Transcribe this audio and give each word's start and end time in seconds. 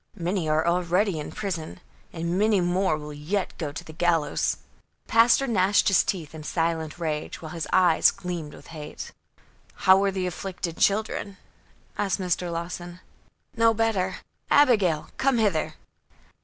Many 0.15 0.49
are 0.49 0.65
already 0.65 1.19
in 1.19 1.31
prison, 1.31 1.79
and 2.11 2.39
many 2.39 2.59
more 2.59 2.97
will 2.97 3.13
yet 3.13 3.55
go 3.59 3.71
to 3.71 3.83
the 3.83 3.93
gallows." 3.93 4.57
The 5.05 5.11
pastor 5.11 5.45
gnashed 5.45 5.89
his 5.89 6.03
teeth 6.03 6.33
in 6.33 6.41
silent 6.41 6.97
rage, 6.97 7.39
while 7.39 7.51
his 7.51 7.67
eyes 7.71 8.09
gleamed 8.09 8.55
with 8.55 8.69
hate. 8.73 9.11
"How 9.85 10.03
are 10.03 10.09
the 10.09 10.25
afflicted 10.25 10.77
children?" 10.77 11.37
asked 11.99 12.19
Mr. 12.19 12.51
Lawson. 12.51 12.99
"No 13.55 13.75
better. 13.75 14.21
Abigail 14.49 15.09
come 15.17 15.37
hither." 15.37 15.75